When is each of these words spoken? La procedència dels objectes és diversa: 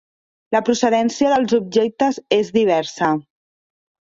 La 0.55 0.61
procedència 0.69 1.33
dels 1.35 1.53
objectes 1.59 2.19
és 2.39 2.51
diversa: 2.59 3.11